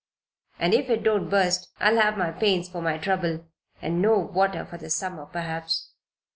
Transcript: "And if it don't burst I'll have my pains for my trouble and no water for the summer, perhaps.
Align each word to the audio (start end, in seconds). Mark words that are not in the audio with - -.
"And 0.57 0.73
if 0.73 0.89
it 0.89 1.03
don't 1.03 1.29
burst 1.29 1.69
I'll 1.79 1.99
have 1.99 2.17
my 2.17 2.31
pains 2.31 2.67
for 2.67 2.81
my 2.81 2.97
trouble 2.97 3.45
and 3.83 4.01
no 4.01 4.17
water 4.17 4.65
for 4.65 4.77
the 4.79 4.89
summer, 4.89 5.27
perhaps. 5.27 5.91